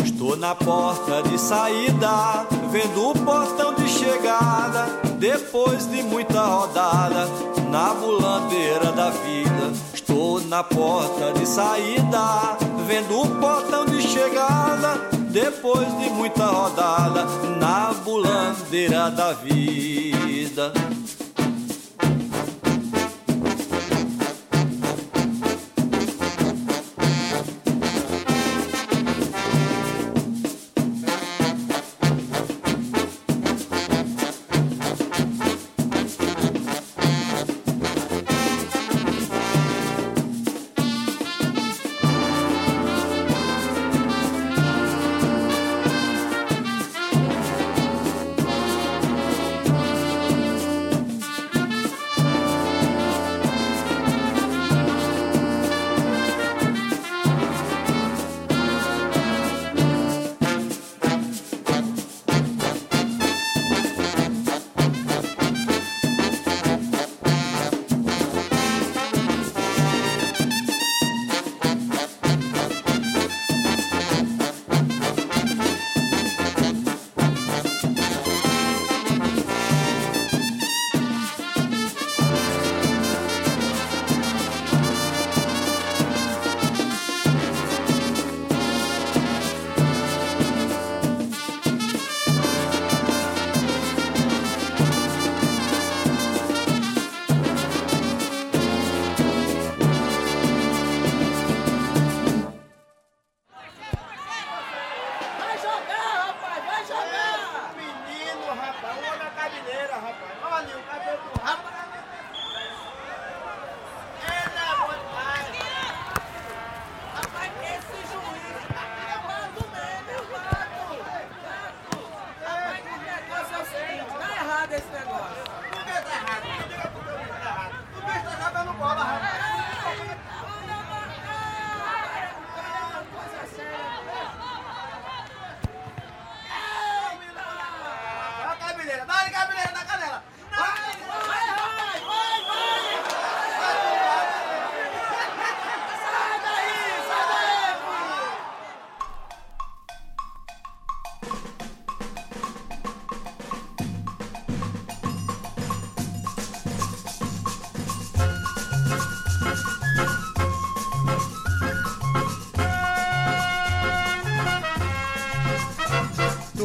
Estou 0.02 0.36
na 0.36 0.54
porta 0.54 1.22
de 1.22 1.38
saída, 1.38 2.46
vendo 2.70 3.10
o 3.10 3.12
portão 3.12 3.74
de 3.74 3.88
chegada. 3.88 4.86
Depois 5.18 5.86
de 5.90 6.02
muita 6.02 6.42
rodada, 6.42 7.28
na 7.70 7.92
bulandeira 7.92 8.90
da 8.92 9.10
vida. 9.10 9.72
Estou 9.92 10.40
na 10.40 10.64
porta 10.64 11.32
de 11.34 11.46
saída, 11.46 12.56
vendo 12.90 13.20
o 13.20 13.40
portão 13.40 13.86
de 13.86 14.02
chegada. 14.02 15.08
Depois 15.30 15.86
de 16.00 16.10
muita 16.10 16.44
rodada, 16.44 17.24
na 17.60 17.92
bulandeira 18.04 19.08
da 19.12 19.32
vida. 19.32 20.72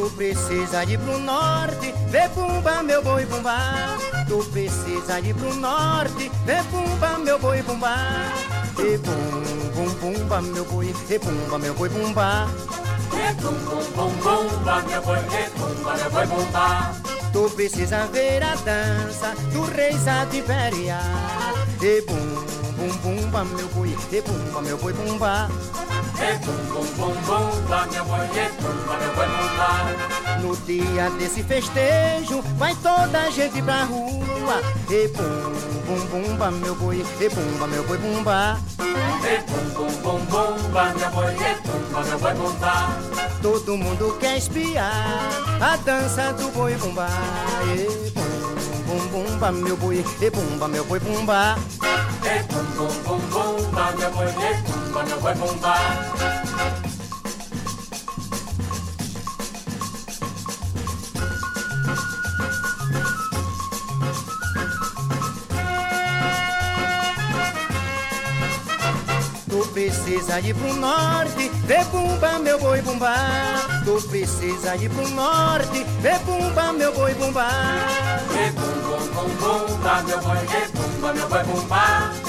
Tu 0.06 0.10
precisa 0.12 0.84
ir 0.84 1.00
pro 1.00 1.18
norte, 1.18 1.92
vê 2.10 2.28
pumba, 2.28 2.80
meu 2.80 3.02
boi 3.02 3.26
bumbá. 3.26 3.98
Tu 4.28 4.38
precisa 4.52 5.18
ir 5.18 5.34
pro 5.34 5.52
norte, 5.56 6.30
vê 6.44 6.62
pumba, 6.70 7.18
meu 7.18 7.36
boi 7.40 7.60
bumbá. 7.62 7.96
E 8.78 8.96
bum, 8.98 9.42
bum, 9.74 9.94
bumba, 9.94 10.40
meu 10.40 10.64
boi, 10.66 10.94
e 11.10 11.18
pumba, 11.18 11.58
meu 11.58 11.74
boi 11.74 11.88
bumbá. 11.88 12.46
E 13.12 13.34
bum, 13.42 13.50
bum, 13.50 13.82
bum, 13.96 14.10
bumba, 14.22 14.82
meu 14.82 15.02
boi, 15.02 15.18
e 15.18 15.50
pumba, 15.50 15.96
meu 15.96 16.10
boi 16.12 16.26
bumbá. 16.26 16.94
Tu 17.32 17.50
precisa 17.56 18.06
ver 18.06 18.44
a 18.44 18.54
dança 18.54 19.34
do 19.52 19.64
rei 19.64 19.92
Zadibéria. 19.98 21.00
E 21.82 22.00
bum, 22.02 22.44
bum, 22.76 22.96
bumba, 22.98 23.44
meu 23.44 23.66
boi, 23.74 23.98
e 24.12 24.22
pumba, 24.22 24.62
meu 24.62 24.78
boi 24.78 24.92
bumbá. 24.92 25.48
E 26.18 26.38
bum, 26.38 26.52
bum, 26.72 26.86
bum, 26.96 27.14
bumba, 27.26 27.86
meu 27.92 28.04
boi, 28.06 28.24
e 28.24 28.48
pumba, 28.56 28.96
meu 28.96 29.14
boi 29.14 29.26
bumbá. 29.26 30.40
No 30.40 30.56
dia 30.56 31.10
desse 31.18 31.42
festejo, 31.42 32.42
vai 32.56 32.74
toda 32.76 33.20
a 33.20 33.30
gente 33.30 33.60
pra 33.60 33.84
rua. 33.84 34.62
E 34.88 35.08
bum, 35.08 35.52
bum, 35.86 36.06
bumba, 36.06 36.50
meu 36.50 36.74
boi, 36.74 37.04
e 37.20 37.28
bumba, 37.28 37.66
meu 37.66 37.84
boi 37.84 37.98
bumbá. 37.98 38.58
E 38.78 39.38
bum, 39.42 39.64
bum, 39.74 39.90
bum, 40.02 40.18
bumba, 40.24 40.94
meu 40.98 41.10
boi, 41.10 41.34
e 41.34 41.54
pumba, 41.62 42.02
meu 42.02 42.18
boi 42.18 42.34
bumbá. 42.34 42.96
Todo 43.42 43.76
mundo 43.76 44.16
quer 44.18 44.38
espiar 44.38 45.28
a 45.60 45.76
dança 45.76 46.32
do 46.32 46.48
boi 46.52 46.74
bumbá. 46.76 47.08
E 47.66 48.10
bum, 48.10 48.22
bum, 48.86 49.06
bumba, 49.08 49.52
meu 49.52 49.76
boi, 49.76 50.04
e 50.20 50.30
bumba, 50.30 50.66
meu 50.66 50.84
boi 50.86 50.98
bumbá. 50.98 51.58
E 52.24 52.42
bum, 52.52 52.64
bum, 52.74 52.88
bum, 53.04 53.18
bumba, 53.28 53.92
meu 53.98 54.10
boi, 54.12 54.26
e 54.26 54.62
pumba, 54.62 54.75
meu 55.06 55.20
boi 55.20 55.34
bumbá. 55.34 55.76
Tu 69.48 69.66
precisa 69.72 70.40
ir 70.40 70.54
pro 70.54 70.74
norte, 70.74 71.50
vê 71.66 71.84
bumba, 71.84 72.38
meu 72.38 72.58
boi 72.58 72.82
bumbá. 72.82 73.14
Tu 73.84 74.02
precisa 74.08 74.76
ir 74.76 74.90
pro 74.90 75.08
norte, 75.10 75.84
vê 76.00 76.18
bumba, 76.24 76.72
meu 76.72 76.92
boi 76.92 77.14
bumbá. 77.14 77.50
E 78.32 78.50
bum, 78.50 78.62
bum, 78.62 79.06
bum, 79.14 79.66
bumba, 79.68 80.02
meu 80.02 80.20
boi, 80.20 80.38
e 80.38 80.68
pumba, 80.68 81.12
meu 81.12 81.28
boi 81.28 81.44
bumbá. 81.44 82.25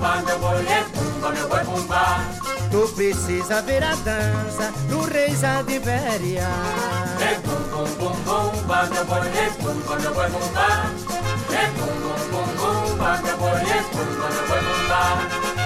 Bumba, 0.00 0.22
meu 0.26 0.38
boi, 0.38 0.62
e 0.62 0.84
pumba, 0.84 1.30
meu 1.30 1.48
boi 1.48 1.64
bumbá. 1.64 2.24
Tu 2.70 2.88
precisa 2.94 3.60
ver 3.62 3.84
a 3.84 3.94
dança 3.96 4.72
do 4.88 5.02
rei 5.02 5.34
Zadibéria. 5.34 6.48
E 7.20 7.34
bum, 7.46 7.62
bum, 7.70 7.84
bum, 7.98 8.14
bumba, 8.24 8.86
meu 8.86 9.04
boi, 9.04 9.28
e 9.28 9.50
pumba, 9.62 9.98
meu 9.98 10.14
boi 10.14 10.28
bumbá. 10.30 10.90
E 11.50 11.66
bum, 11.76 11.86
bum, 12.00 12.20
bum, 12.30 12.46
bumba, 12.56 12.79
e. 13.00 13.04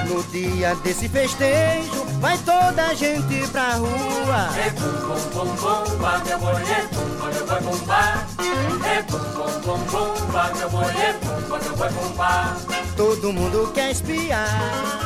No 0.09 0.23
dia 0.25 0.75
desse 0.77 1.09
festejo, 1.09 2.05
vai 2.21 2.37
toda 2.39 2.87
a 2.89 2.95
gente 2.95 3.47
pra 3.49 3.75
rua. 3.75 4.49
E 4.57 4.71
bum, 4.71 4.93
bum, 5.09 5.19
bum, 5.33 5.55
bumba, 5.57 6.19
meu 6.25 6.39
boi, 6.39 6.63
e 6.63 6.87
pumba, 6.95 7.27
meu 7.33 7.47
boi 7.47 7.61
bumbá. 7.61 8.25
E 8.39 9.03
bum, 9.11 9.19
bum, 9.19 9.61
bum, 9.65 9.79
bumba, 9.91 10.45
meu 10.57 10.71
boi, 10.71 10.93
e 10.93 11.13
pumba, 11.15 11.59
meu 11.59 11.77
boi 11.77 11.91
bumbá. 11.91 12.57
Todo 12.97 13.33
mundo 13.33 13.73
quer 13.75 13.91
espiar 13.91 14.47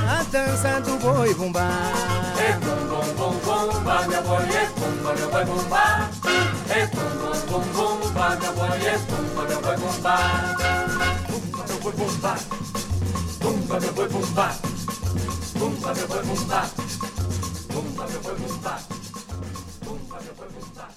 a 0.08 0.22
dança 0.30 0.80
do 0.80 0.98
boi 0.98 1.32
bumbá. 1.34 1.70
E 2.36 2.52
bum, 2.64 2.76
bum, 2.88 3.08
bum, 3.14 3.38
bumba, 3.38 4.02
meu 4.08 4.22
boi, 4.22 4.44
e 4.44 4.66
pumba, 4.78 5.10
meu 5.14 5.30
boi 5.30 5.44
bumbá. 5.44 6.10
E 6.26 6.28
bum, 6.94 7.10
bum, 7.18 7.36
bum, 7.48 7.62
bumba, 8.02 8.26
meu 8.36 8.52
boi, 8.52 8.78
e. 8.78 8.98
Boi 11.88 11.96
bumbá. 11.96 12.36
Bumba, 13.40 13.80
meu 13.80 13.92
boi 13.94 14.08
bumbá. 14.08 14.54
Bumba, 15.58 15.94
meu 15.94 16.08
boi 16.08 16.22
bumbá. 16.22 16.70
Bumba, 17.72 18.06
meu 18.06 18.20
boi 18.20 18.34
bumbá. 18.34 18.80
Bumba, 19.84 20.20
meu 20.20 20.34
boi 20.34 20.48
bumbá. 20.50 20.88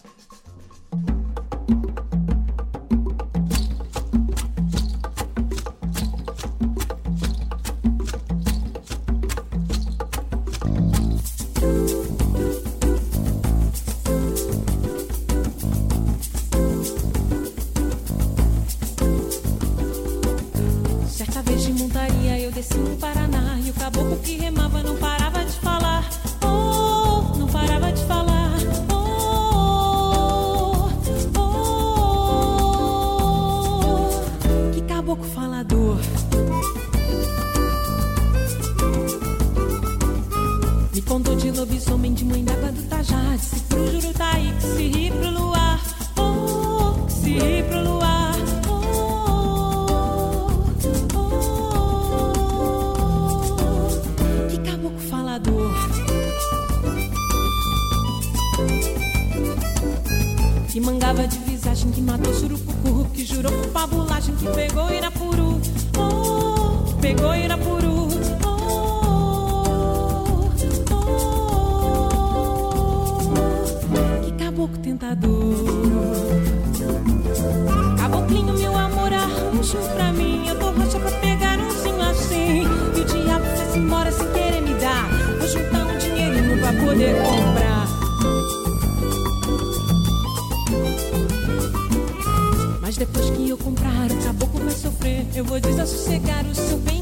Eu 95.41 95.45
vou 95.45 95.59
desassossegar 95.59 96.45
o 96.45 96.53
seu 96.53 96.77
bem 96.77 97.00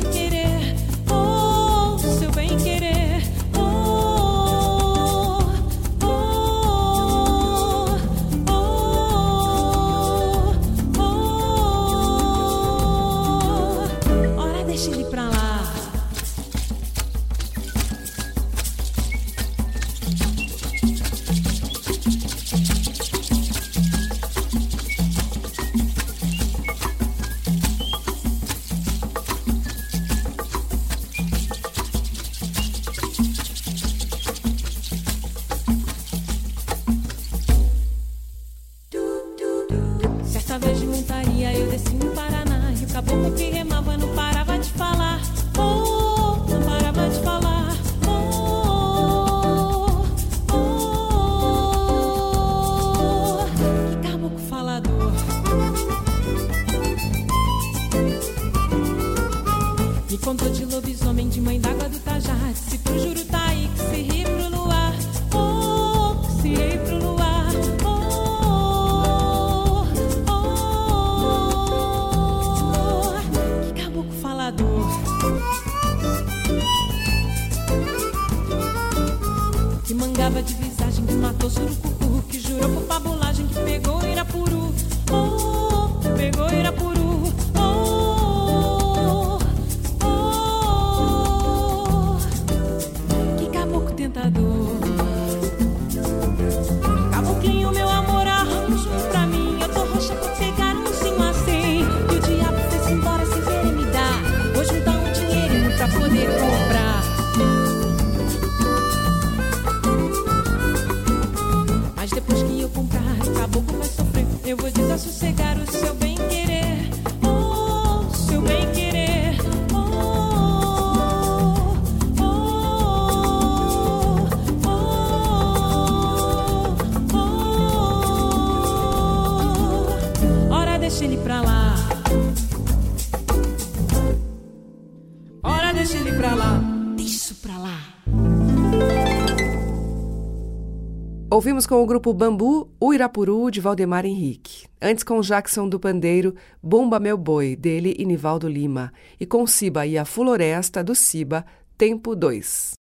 Ouvimos 141.40 141.66
com 141.66 141.82
o 141.82 141.86
grupo 141.86 142.14
Bambu, 142.14 142.70
o 142.82 142.94
Irapuru, 142.94 143.50
de 143.50 143.62
Valdemar 143.62 144.06
Henrique. 144.06 144.68
Antes 144.82 145.06
com 145.06 145.22
Jackson 145.22 145.70
do 145.70 145.80
Pandeiro, 145.80 146.36
Bomba 146.62 147.00
Meu 147.00 147.18
Boi, 147.18 147.56
dele 147.56 147.96
e 147.98 148.04
Nivaldo 148.04 148.46
Lima. 148.46 148.92
E 149.18 149.26
com 149.26 149.48
Ciba 149.48 149.86
e 149.86 149.98
a 149.98 150.04
Floresta, 150.04 150.84
do 150.84 150.94
Ciba, 150.94 151.46
Tempo 151.78 152.14
2. 152.14 152.74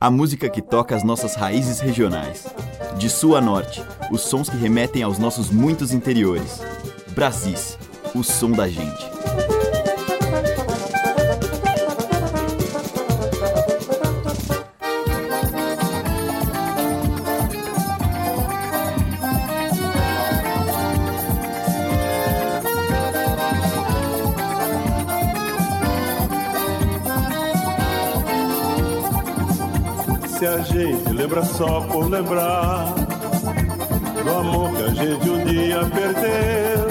A 0.00 0.10
música 0.10 0.50
que 0.50 0.60
toca 0.60 0.96
as 0.96 1.04
nossas 1.04 1.36
raízes 1.36 1.78
regionais. 1.78 2.44
De 2.98 3.08
sul 3.08 3.36
a 3.36 3.40
norte, 3.40 3.80
os 4.10 4.22
sons 4.22 4.50
que 4.50 4.56
remetem 4.56 5.04
aos 5.04 5.16
nossos 5.16 5.48
muitos 5.48 5.92
interiores. 5.92 6.60
Brasis, 7.14 7.78
o 8.16 8.24
som 8.24 8.50
da 8.50 8.66
gente. 8.66 9.59
Gente 31.00 31.12
lembra 31.14 31.44
só 31.44 31.80
por 31.82 32.08
lembrar 32.08 32.94
do 34.22 34.30
amor 34.30 34.70
que 34.72 34.82
a 34.82 34.88
gente 34.88 35.30
um 35.30 35.44
dia 35.44 35.80
perdeu. 35.86 36.90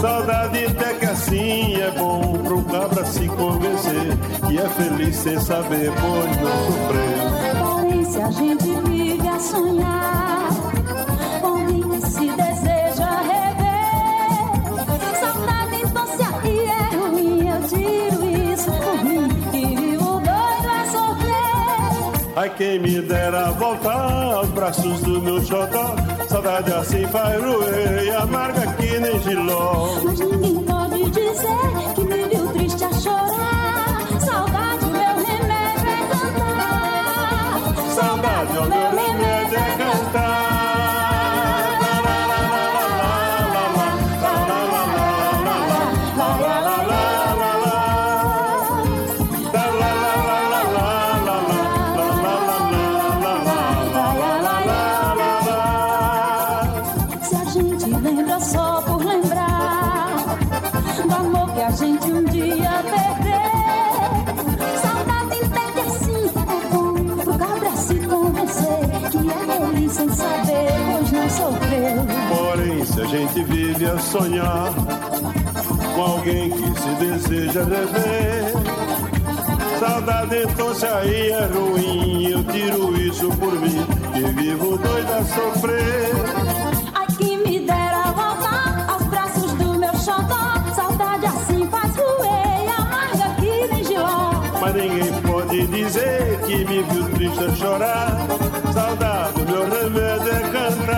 Saudade 0.00 0.66
até 0.66 0.94
que 0.94 1.04
assim 1.06 1.80
é 1.80 1.90
bom 1.98 2.38
pro 2.38 2.62
cabra 2.64 3.04
se 3.04 3.28
convencer 3.28 4.16
que 4.46 4.58
é 4.58 4.68
feliz 4.68 5.16
sem 5.16 5.38
saber, 5.40 5.92
pois 6.00 6.36
não 6.40 6.66
sofreu. 6.66 8.12
Se 8.12 8.20
a 8.20 8.30
gente 8.30 8.80
vive 8.88 9.28
a 9.28 9.38
sonhar, 9.38 10.41
Ai, 22.42 22.50
quem 22.56 22.80
me 22.80 23.00
dera 23.00 23.52
voltar 23.52 24.34
aos 24.34 24.48
braços 24.48 25.00
do 25.02 25.22
meu 25.22 25.40
xodó. 25.44 25.94
Saudade 26.28 26.72
assim 26.72 27.06
faz 27.06 27.40
e 28.04 28.10
amarga 28.10 28.66
que 28.74 28.98
nem 28.98 29.20
giló. 29.20 29.94
Mas 30.02 30.18
ninguém 30.18 30.64
pode 30.64 31.04
dizer 31.10 31.94
que 31.94 32.01
sonhar 74.12 74.74
com 75.94 76.02
alguém 76.02 76.50
que 76.50 76.80
se 76.80 76.94
deseja 76.96 77.64
rever, 77.64 78.52
saudade 79.80 80.36
então 80.36 80.74
se 80.74 80.84
aí 80.84 81.30
é 81.30 81.46
ruim. 81.46 82.26
Eu 82.26 82.44
tiro 82.44 82.94
isso 83.00 83.30
por 83.38 83.52
mim, 83.54 83.86
que 84.12 84.20
vivo 84.34 84.76
doido 84.76 85.12
a 85.12 85.24
sofrer. 85.24 86.12
Ai, 86.92 87.06
que 87.16 87.36
me 87.38 87.60
dera 87.60 88.12
voltar 88.12 88.86
aos 88.90 89.02
braços 89.04 89.50
do 89.52 89.78
meu 89.78 89.94
xodó. 89.94 90.60
Saudade 90.76 91.24
assim 91.24 91.66
faz 91.68 91.96
roer 91.96 92.64
e 92.64 92.68
amarga 92.68 93.34
que 93.40 93.66
nem 93.72 93.82
giló. 93.82 94.32
Mas 94.60 94.74
ninguém 94.74 95.22
pode 95.22 95.66
dizer 95.68 96.38
que 96.46 96.56
me 96.56 96.82
viu 96.82 97.08
triste 97.14 97.44
a 97.44 97.52
chorar. 97.56 98.18
Saudade, 98.74 99.40
o 99.40 99.50
meu 99.50 99.62
remédio 99.70 100.32
é 100.32 100.40
cantar. 100.50 100.91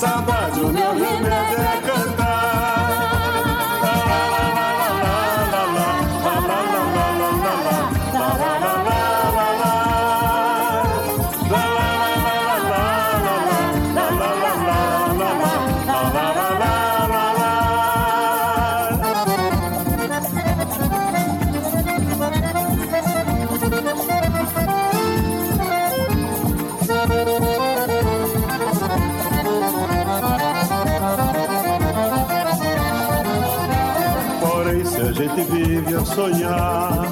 Saudade, 0.00 0.60
o 0.60 0.72
meu 0.72 0.94
remédio 0.94 1.69
gente 35.20 35.42
vive 35.50 35.94
a 35.94 36.04
sonhar 36.04 37.06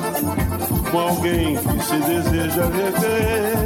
com 0.91 0.99
alguém 0.99 1.57
que 1.57 1.85
se 1.85 1.97
deseja 1.97 2.65
rever, 2.65 3.59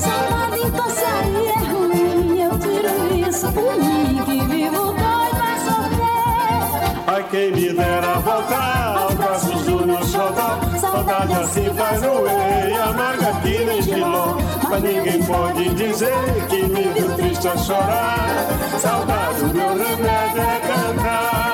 Saudade 0.00 0.60
então 0.66 0.90
se 0.90 1.04
aí 1.04 1.46
é 1.46 1.58
ruim. 1.70 2.40
Eu 2.40 2.58
tiro 2.58 3.28
isso 3.28 3.52
por 3.52 3.76
mim 3.76 4.20
que 4.24 4.40
vivo 4.46 4.86
doido 4.86 5.42
a 5.42 5.58
sofrer. 5.64 7.04
ai 7.06 7.24
quem 7.30 7.52
me 7.52 7.72
dera 7.72 8.14
voltar 8.18 8.96
aos 8.98 9.14
braços 9.14 9.64
do 9.64 9.86
meu 9.86 10.04
xodó. 10.04 10.58
Saudade 10.80 11.32
assim 11.34 11.72
faz 11.74 12.02
roer 12.02 12.68
e 12.68 12.74
amarga 12.74 13.32
que 13.42 13.64
nem 13.64 13.82
giló. 13.82 14.34
Mas 14.68 14.82
ninguém 14.82 15.22
pode 15.22 15.68
dizer 15.74 16.46
que 16.48 16.62
me 16.64 16.82
viu 16.82 17.14
triste 17.16 17.46
a 17.46 17.56
chorar. 17.56 18.48
Saudade, 18.80 19.42
o 19.42 19.54
meu 19.54 19.68
remédio 19.68 20.42
é 20.42 20.60
cantar. 20.66 21.49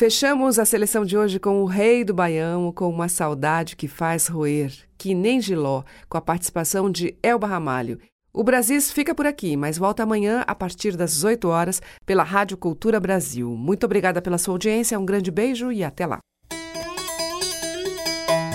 Fechamos 0.00 0.58
a 0.58 0.64
seleção 0.64 1.04
de 1.04 1.16
hoje 1.16 1.38
com 1.38 1.62
o 1.62 1.66
Rei 1.66 2.04
do 2.04 2.14
Baião, 2.14 2.72
com 2.72 2.88
uma 2.88 3.06
saudade 3.08 3.76
que 3.76 3.86
faz 3.86 4.28
roer, 4.28 4.72
que 4.96 5.14
nem 5.14 5.40
giló, 5.40 5.84
com 6.08 6.16
a 6.16 6.22
participação 6.22 6.90
de 6.90 7.14
Elba 7.22 7.46
Ramalho. 7.46 8.00
O 8.32 8.44
Brasis 8.44 8.92
fica 8.92 9.12
por 9.12 9.26
aqui, 9.26 9.56
mas 9.56 9.76
volta 9.76 10.04
amanhã 10.04 10.44
a 10.46 10.54
partir 10.54 10.96
das 10.96 11.24
8 11.24 11.48
horas 11.48 11.82
pela 12.06 12.22
Rádio 12.22 12.56
Cultura 12.56 13.00
Brasil. 13.00 13.50
Muito 13.56 13.84
obrigada 13.84 14.22
pela 14.22 14.38
sua 14.38 14.54
audiência, 14.54 14.98
um 14.98 15.04
grande 15.04 15.32
beijo 15.32 15.72
e 15.72 15.82
até 15.82 16.06
lá. 16.06 16.18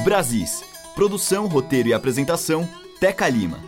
Brasis. 0.04 0.64
Produção, 0.96 1.48
roteiro 1.48 1.90
e 1.90 1.94
apresentação, 1.94 2.66
Teca 3.02 3.28
Lima. 3.28 3.60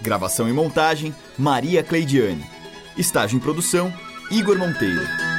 Gravação 0.00 0.48
e 0.48 0.52
montagem, 0.52 1.14
Maria 1.38 1.84
Cleidiane. 1.84 2.44
Estágio 2.98 3.36
em 3.36 3.40
produção, 3.40 3.92
Igor 4.32 4.58
Monteiro. 4.58 5.31